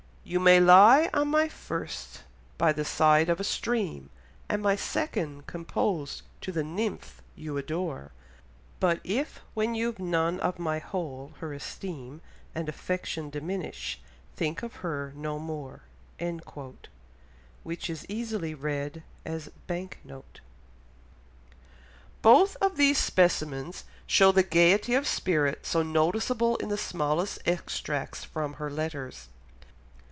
"You 0.23 0.39
may 0.39 0.61
lie 0.61 1.09
on 1.13 1.27
my 1.27 1.49
first 1.49 2.23
by 2.57 2.71
the 2.71 2.85
side 2.85 3.27
of 3.27 3.41
a 3.41 3.43
stream, 3.43 4.11
And 4.47 4.61
my 4.61 4.77
second 4.77 5.45
compose 5.45 6.23
to 6.41 6.53
the 6.53 6.63
nymph 6.63 7.21
you 7.35 7.57
adore; 7.57 8.11
But 8.79 9.01
if, 9.03 9.41
when 9.55 9.75
you've 9.75 9.99
none 9.99 10.39
of 10.39 10.57
my 10.57 10.79
whole, 10.79 11.33
her 11.39 11.51
esteem 11.53 12.21
And 12.55 12.69
affection 12.69 13.29
diminish—think 13.29 14.63
of 14.63 14.75
her 14.77 15.11
no 15.17 15.37
more." 15.37 15.81
Which 17.63 17.89
is 17.89 18.05
easily 18.07 18.53
read 18.53 19.03
as 19.25 19.49
Bank 19.67 19.99
note. 20.05 20.39
Both 22.21 22.55
of 22.61 22.77
these 22.77 22.99
specimens 22.99 23.83
show 24.07 24.31
the 24.31 24.43
gaiety 24.43 24.93
of 24.93 25.07
spirit 25.07 25.65
so 25.65 25.83
noticeable 25.83 26.55
in 26.57 26.69
the 26.69 26.77
smallest 26.77 27.39
extracts 27.45 28.23
from 28.23 28.53
her 28.53 28.69
letters. 28.69 29.27